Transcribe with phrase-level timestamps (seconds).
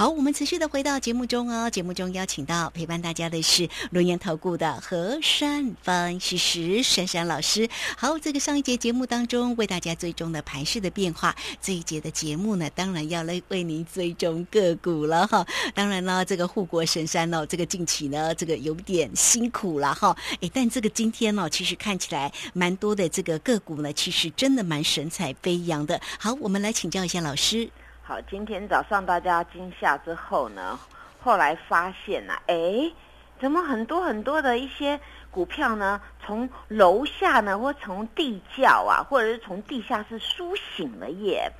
[0.00, 1.68] 好，我们持续的回到节目中哦。
[1.68, 7.68] 节目中邀请到陪伴大家的是龙岩投顾的何山分析师珊珊老师。
[7.98, 15.46] 好，这个上一节节目当中为大家追踪的盘势的变化，这一节的节目呢，当然要来为您追踪个股了哈。
[15.74, 20.16] 当然了，这个护国神山哦，这个近期呢，这个有点辛苦了哈。
[20.40, 26.00] 哎，但这个今天呢，其实看起来蛮多的这个个股呢，其实真的蛮神采飞扬的。
[26.18, 27.68] 好，我们来请教一下老师。
[28.10, 30.76] 好，今天早上大家惊吓之后呢，
[31.22, 32.90] 后来发现呢，哎，
[33.40, 34.98] 怎么很多很多的一些
[35.30, 41.52] 股票呢，从楼下呢，或从地窖啊，或者是从地下室苏醒了耶？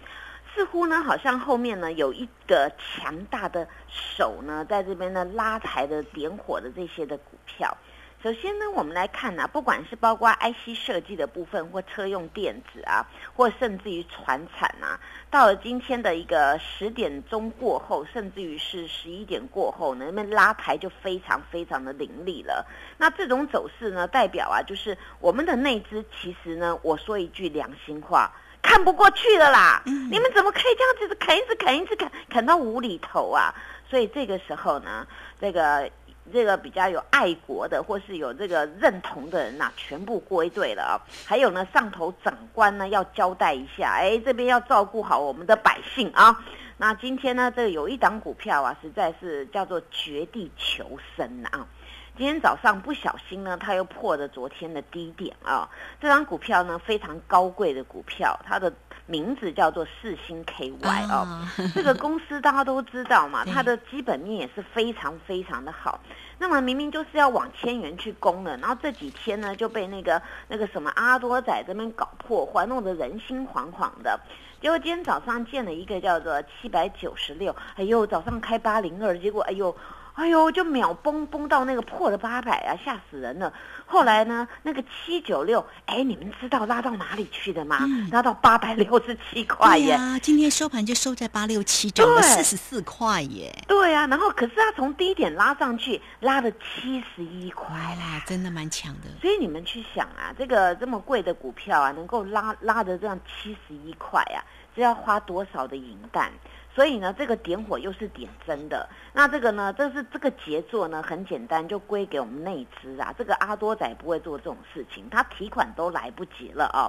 [0.52, 7.76] 似乎呢，好像后面呢有一个强大的手呢，在这边呢拉抬的点火的这些的股票。
[8.22, 13.00] 首先呢，我们来看呢，不管是包括 IC 设计的部分，或车用电子啊，
[13.34, 22.66] 或甚至于船产啊，到了今天的一个十点钟过后，甚至于是十一点过后呢，那边拉抬就非常非常的凌厉了。
[22.98, 29.82] 那这种走势呢，代表啊，就是我们的内资其实呢，我说一句良心话，看不过去了啦。
[29.86, 33.54] 你们怎么可以这样子砍一直砍一直砍砍到无厘头啊？
[33.88, 35.06] 所以这个时候呢，
[35.40, 35.90] 这个。
[36.32, 40.92] 这个比较有爱国的，或是有这个认同的人呐，全部归队了啊！
[41.26, 46.44] 还有呢，上头长官呢要交代一下，哎，这边要照顾好我们的百姓啊。
[46.78, 51.66] 那今天呢，这有一档股票啊，实在是叫做绝地求生啊。
[52.16, 55.68] 今天早上不小心呢，它又破了昨天的低点啊。
[56.00, 58.72] 这张股票呢，非常高贵的股票，它的。
[59.06, 61.26] 名字叫做四星 KY 哦，
[61.74, 65.98] 这个公司大家都知道嘛， 它的基本面也是非常非常的好。
[66.38, 74.20] 那么明明就是要往千元去攻了，然后这几天呢就被那个那个什么阿多仔这边搞破坏，弄得人心惶惶的。
[74.60, 79.74] 结果今天早上见了一个叫做七百九十六，哎呦，早上开八零二，结果哎呦。
[80.14, 83.52] 哎呦，就秒崩崩到那个破了八百啊，吓死人了。
[83.86, 87.78] 后来呢，那个七九六，哎，你们知道拉到哪里去的吗？
[88.12, 89.98] 拉到八百六十七块耶。
[90.22, 93.50] 今天收盘就收在八六七，涨了四十四块耶。
[93.66, 99.08] 对啊，然后可是它从低点拉上去，拉了七十一块啦，真的蛮强的。
[99.22, 104.38] 所以你们去想啊，这个这么贵的股票啊，能够拉拉的这样七十一块啊，
[104.76, 106.30] 这要花多少的银弹？
[106.72, 108.88] 所以呢，这个点火又是点真的。
[109.12, 113.12] 那这个呢，这是这个杰作呢，很简单，就归给我们内资啊。
[113.18, 116.86] 这个阿多仔不会做这种事情，他提款都来不及了啊。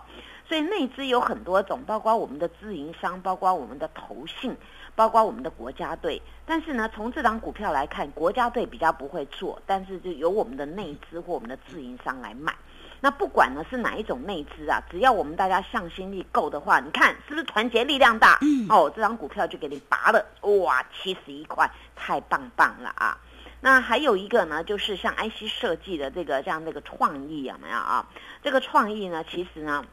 [0.47, 4.55] 所以内资有很多种，包括我们的自营商，包括我们的投信，
[4.95, 6.21] 包括我们的国家队。
[6.45, 12.53] 但是呢，从这张股票来看，国家队比较不会做，但是就由我们的内资或我们的自营商来买。
[13.01, 18.37] 那不管呢是哪一种内资啊，只要我们大家向心力够的话，你看是不是团结力量大？
[18.41, 23.17] 嗯，哦，这张股票就给你拔了，哇，七十一块，太棒棒了啊！
[23.59, 28.07] 那还有一个呢，就是像 IC 设计的这个像这个创意有没有啊？
[28.43, 29.83] 这个创意呢，其实呢。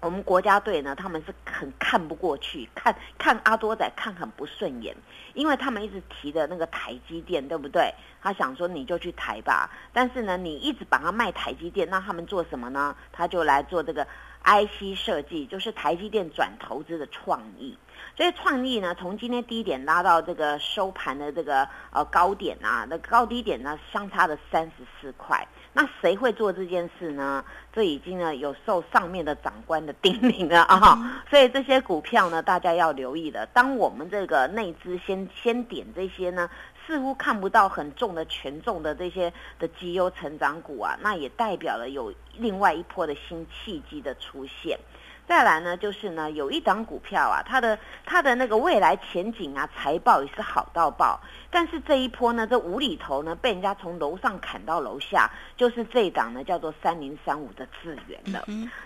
[0.00, 4.94] 我们国家队呢，他们是很看不过去，看看阿多仔看很不顺眼，
[5.34, 7.92] 因为他们一直提的那个台积电，对不对？
[8.22, 12.94] 他想说你就去台吧，但是呢，你一直把它卖台积电，那他们做什么呢？
[13.12, 14.06] 他就来做这个
[14.44, 17.76] IC 设计，就是台积电转投资的创意。
[18.18, 25.46] 所以创意呢，从今天低点拉到这个收盘的这个呃高点啊，那高低点呢相差了三十四块。
[25.72, 27.44] 那谁会做这件事呢？
[27.72, 33.46] 这已经呢有受上面的长官的叮咛了啊，所以这些股票呢，大家要留意的。
[33.52, 36.50] 当我们这个内资先先点这些呢，
[36.84, 44.76] 似乎看不到很重的权重的这些的绩优成长股啊，那也代表了有另外一波的新契机的出现。
[45.28, 51.20] 再来呢，就是呢，有一档股票啊，它的它的那个未来前景啊，财报也是好到爆。
[51.50, 58.42] 但是这一波呢，这无厘头呢，被人家从楼上砍到楼下，就是这一档呢，叫做三零三五的智源了。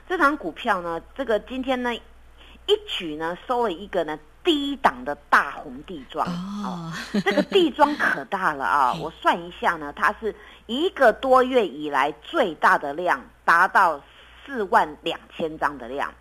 [0.08, 6.92] 这档股票呢，这个今天呢，一举呢收了一个呢低档的大红地桩哦，
[7.24, 8.92] 这个地庄可大了啊！
[9.00, 10.34] 我算一下呢，它是
[10.66, 14.00] 一个多月以来最大的量，达到
[14.44, 16.12] 四万两千张的量。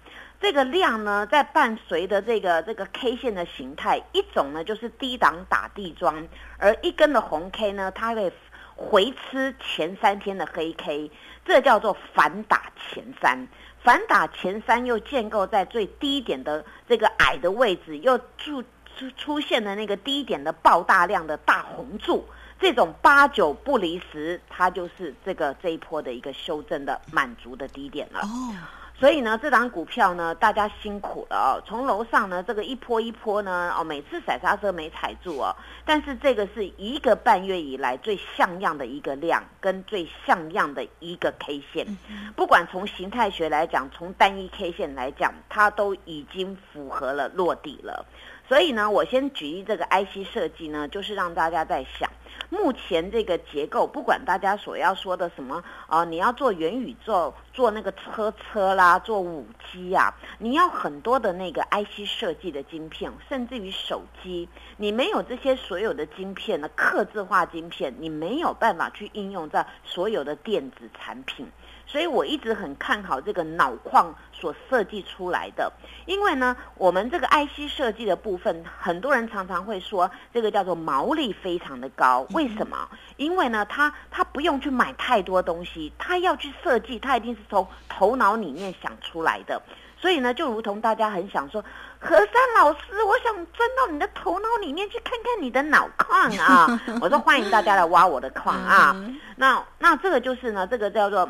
[0.42, 6.28] 这个量呢，在伴随着这个这个 K 线的形态，一种呢就是低档打地桩，
[6.58, 8.34] 而一根的红 K 呢，它会
[8.76, 11.12] 回吃前三天的黑 K，
[11.46, 13.48] 这叫做反打前三。
[13.84, 18.64] 反打前三又建构在最低点的这个矮的位置，又出
[18.98, 22.28] 出出现了那个低点的爆大量的大红柱，
[22.60, 28.22] 这种八九不离十，它就是这个这一波的一个修正的满足的低点了。
[28.22, 28.56] 哦。
[29.02, 31.50] 所以呢，这档股票呢，大家辛苦了哦。
[31.66, 35.56] 从楼上呢，这个一波一波呢，哦，每次踩刹车没踩住哦。
[35.84, 41.98] 但是这个是一个半月以来最像样的一个量，跟最像样的一个 K 线。
[42.36, 48.06] 不管从形态学来讲，从单一 K 线来讲，它都已经符合了落地了。
[48.52, 52.12] 所以呢，我先举例这个 IC 设计呢，就是让大家在想。
[52.50, 71.50] 目前这个结构，不管大家所要说的什么啊，你要做元宇宙，做那个车车啦，做五 G 啊，你要很多的那个 IC 设计的晶片，甚至于手机，你没有这些所有的晶片的刻字化晶片，你没有办法去应用在所有的电子产品。
[71.86, 75.72] 所以我一直很看好这个脑矿所设计出来的，
[76.06, 82.26] 因为呢，我们这个 IC 设计的部分，很多人常常会说这个叫做毛利非常的高。
[82.32, 82.90] 为什么？
[83.18, 89.62] 因为呢，他他不用去买太多东西，他要去设计，他一定是从头脑里面想出来的。
[89.98, 91.64] 所以呢，就如同大家很想说，
[92.00, 96.82] 何山老师，我想钻到你的头脑里面去看看你的脑矿啊！
[97.00, 98.96] 我说欢迎大家来挖我的矿啊！
[99.36, 101.30] 那那这个就是呢，这个叫做。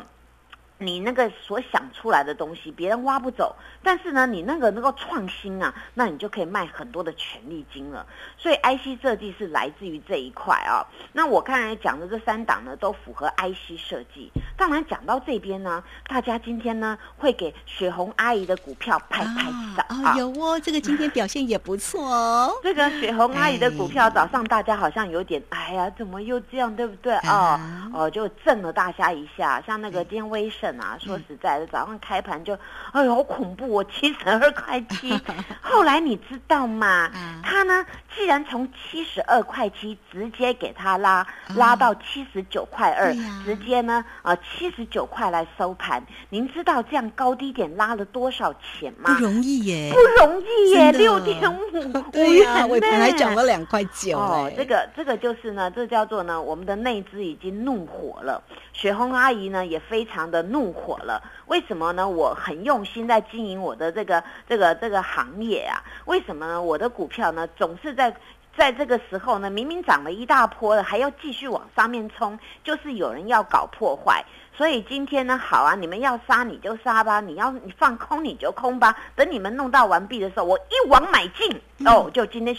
[0.84, 8.04] 你那个所想出来的东西，别人挖不走，但是呢，你那个能够创新啊，那你就可以卖很多的权利金了。
[8.36, 10.84] 所以 IC 设计是来自于这一块啊。
[11.12, 14.30] 那我刚才讲的这三档呢，都符合 IC 设计。
[14.56, 20.16] 当然讲到这边呢，大家今天呢会给雪红阿姨的股票拍拍手啊。
[20.16, 22.52] 有哦，这个今天表现也不错哦。
[22.62, 27.88] 这个雪红阿姨的股票早上大家好像有点，哎呀，怎么又这样，对不对啊？
[27.94, 29.60] 哦，就震了大家一下。
[29.66, 30.71] 像那个今天威盛。
[30.80, 32.58] 啊，说实在的，早上开盘就，
[32.92, 35.18] 哎呦，好恐怖哦，七十二块七。
[35.60, 37.10] 后来你知道吗？
[37.42, 37.84] 他呢，
[38.14, 41.26] 既然从七十二块七直接给他拉
[41.56, 43.12] 拉到七十九块二，
[43.44, 46.02] 直接呢，啊，七十九块来收盘。
[46.30, 49.14] 您知道这样高低点拉了多少钱吗？
[49.14, 51.58] 不容易耶，不容易耶，六点五，
[52.10, 54.18] 对呀，尾盘还涨了两块九。
[54.18, 58.42] 哦，这个这个就是呢，这叫做呢，我们的内资已经怒火了。
[58.72, 60.72] 雪红阿姨呢，也非常的怒。
[60.72, 62.08] 火了，为什么呢？
[62.08, 66.60] 我很用心在经营我的这个这个这个行业啊，为什么呢？
[66.60, 68.12] 我的股票呢，总是在
[68.56, 74.24] 在这个时候呢，明明涨了一大波了，还要继续往上面冲，就是有人要搞破坏。
[74.56, 82.58] 所以今天呢，好啊，你们要杀你就杀吧，你要你放空你就空吧，等你们弄到完毕的时候，我一网买进哦，就今天咻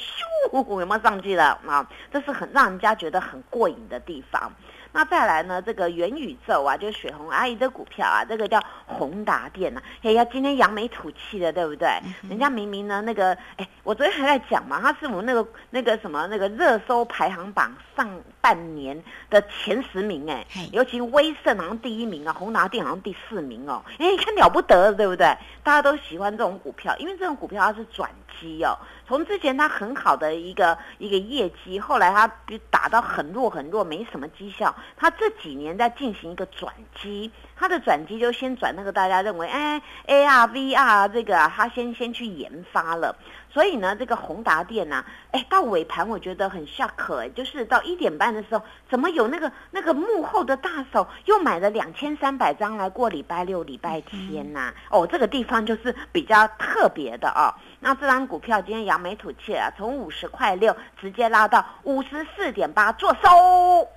[0.52, 1.86] 有没有上去了啊？
[2.12, 4.52] 这是很让人家觉得很过瘾的地方。
[4.96, 5.60] 那再来呢？
[5.60, 9.82] 这个元宇宙啊，就是雪红阿姨的股票啊，这个叫宏达电呐。
[10.04, 11.90] 哎呀，今天扬眉吐气的，对不对？
[12.30, 18.08] 人家明明呢，那个，哎，我昨天还在讲嘛，他是我们那个那个什么那个热搜排行榜上
[18.40, 23.84] 半年的前十名，哎，尤其威盛好像第一名啊，宏达电好像第四名哦。
[23.98, 25.26] 哎，你看了不得，对不对？
[25.64, 28.08] 大家都喜欢这种股票，因为这种股票它是转
[28.40, 28.78] 机哦。
[29.08, 32.28] 从之前他很好的一个一个业绩，后来他
[32.70, 34.74] 打到很弱很弱，没什么绩效。
[34.96, 43.16] 他这几年在进行一个转机，他的转机就先转那个大家认为，哎，AR、VR 这个，他先先去研发了。
[43.52, 54.74] 所以呢，这个宏达电呢，哎，到尾盘我觉得很 shock，哎，就是到一点半的时候，怎么有那个那个幕后的大手又买了两千三百张来过礼拜六、礼拜天呐？
[54.90, 57.54] 哦，这个地方就是比较特别的哦。
[57.84, 63.30] 那这张股票今天扬眉吐气啊，从五十块六直接拉到五十四点八做收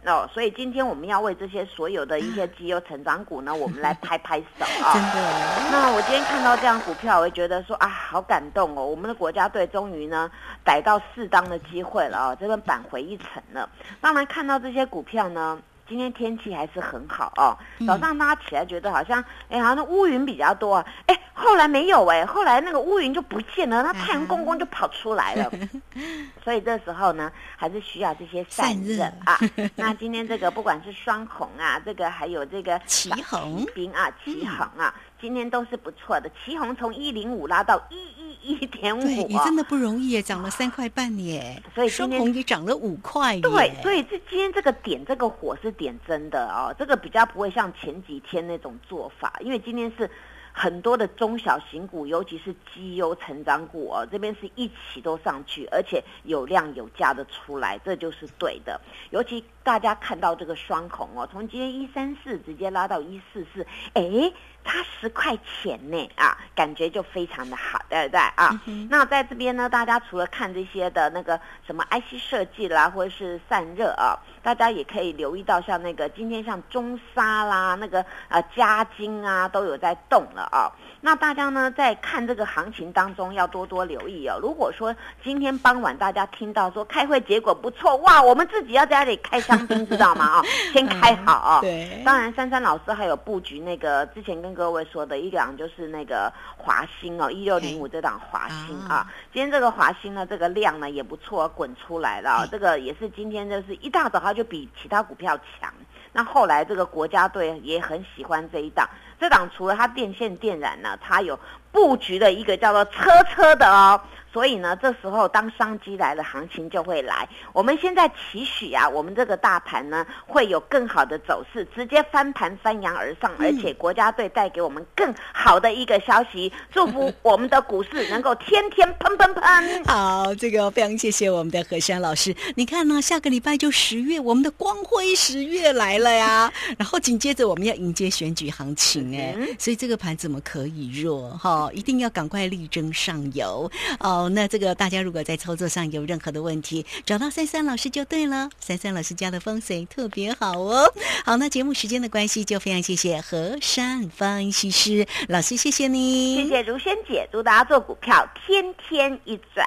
[0.04, 4.92] 哦，所以今天我们要为这些所有的一些绩优成长股呢， 我们来拍拍手啊！
[4.92, 5.70] 真的。
[5.70, 10.28] 那我今天看到这样股票，我会觉得说啊，好感动哦，我们的国家队终于呢
[10.64, 13.70] 逮到适当的机会了啊，这边扳回一城了。
[14.00, 15.62] 当然看到这些股票呢。
[15.88, 25.50] 今天天气还是很好哦，早上拉起来觉得好像，哎，好像乌云比较多，哎，后来没有哎，后来那个乌云就不见了，那太阳公公就跑出来了，
[26.42, 29.04] 所以这时候呢，还是需要这些散热。
[29.24, 29.38] 啊。
[29.76, 33.64] 那今天这个不管是双红啊，这个还有这个祁红。
[33.74, 34.94] 兵啊，祁红啊。
[35.20, 37.96] 今天都是不错的，旗红从一零五拉到一
[38.42, 50.11] 一一点五，你真的不容易耶，涨了三块半耶，所以双红也涨了五块，对，所以这今天这个点这个火是点真的哦，这个比较不会像前几天那种做法，因为今天是。
[50.58, 58.80] 很多的中小型股，尤其是绩优成长股哦，这边是一起都上去，而且有量有价的出来，这就是对的。
[59.10, 64.32] 尤其大家看到这个双孔哦，从今天一三四直接拉到一四四，哎，
[64.64, 68.60] 差十块钱呢啊，感觉就非常的好，对不对啊？
[68.90, 74.18] 那在这边呢，大家除了看这些的那个什么 IC 设计啦，或者是散热啊。
[74.42, 80.70] 大家也可以留意到，像那个今天像中沙啦，那个呃嘉金啊，都有在动了啊。
[81.00, 84.38] 那大家呢，在看这个行情当中要多多留意哦。
[84.40, 90.24] 如果说今天傍晚大家听到说开会结果不错，哇，我们自己要在家里开香槟，知道吗？
[90.24, 91.60] 啊， 先开好啊。
[91.60, 92.00] 对。
[92.04, 99.12] 当然，珊珊老师还有布局那个之前跟各位说的一两，就是那个华兴哦，一六零五这档华兴啊。
[99.33, 102.47] 今天这个华兴呢，这个量呢也不错，滚出来了。
[102.50, 105.73] 这个也是今天就是一大早它就比其他股票强。
[106.12, 108.88] 那后来这个国家队也很喜欢这一档。
[109.18, 111.38] 这档除了它电线电缆呢，它有
[111.73, 114.00] 布局的一个叫做车车的哦。
[114.32, 117.26] 所以呢，这时候当商机来了，行情就会来。
[117.54, 129.85] 我们现在期许啊，我们这个大盘呢会有更好的走势，直接翻盘翻扬而上，而且国家队带给我们更好的一个消息，祝福 我们的股市能够天天喷喷喷。
[129.87, 132.37] 好，这个非常谢谢我们的何山老师。
[132.56, 136.52] 你看呢，下个礼拜就十月，我们的光辉十月来了呀。
[136.76, 141.70] 然后紧接着我们要迎接选举行情哎，所以这个盘怎么可以弱哈？
[141.72, 143.70] 一定要赶快力争上游
[144.00, 144.28] 哦。
[144.30, 148.48] 那这个大家如果在操作上有任何的问题，找到三三老师就对了。
[148.58, 150.92] 三三老师家的风水特别好哦。
[151.25, 159.66] 好，那节目时间的关系，就非常谢谢何山方西师老师，谢谢你，谢谢如萱姐，祝大家做股票天天一转。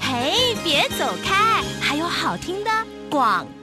[0.00, 2.70] 嘿，别走开，还有好听的
[3.10, 3.57] 广告。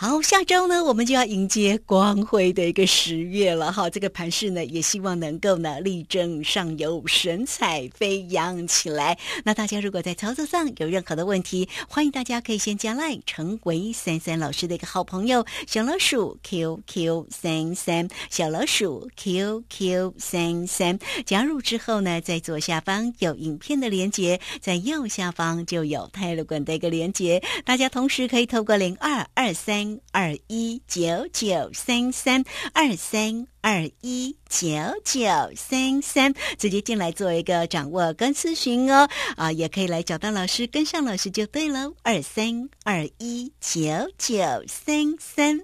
[0.00, 3.90] 好，下周呢，我们就要迎接光辉的一个十月了哈。
[3.90, 9.18] 这个盘势呢，也希望能够呢力争上游，神采飞扬起来。
[9.42, 20.96] 那大家如果在操作上有任何的问题，欢迎大家可以先加 line 成为三三老师的一个好朋友，小老鼠 QQ 三三，小老鼠 QQ 三三。
[21.26, 30.00] 加入之后呢，在左下方有影片的连接，在右下方就有泰勒管的一个连接，大家同时可以透过零二二三三。
[30.12, 34.68] 二一九九三三二三二一九
[35.04, 35.20] 九
[35.54, 41.92] 三三，直接进来做一个掌握跟咨询哦啊，也可以来找到老师，跟上老师就对了。
[42.02, 43.80] 二三二一九
[44.18, 45.60] 九三三。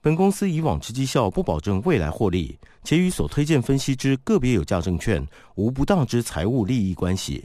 [0.00, 7.44] 本公司以往之绩效不保证未来获利，且与所推荐分析之个别有价证券无不当之财务利益关系。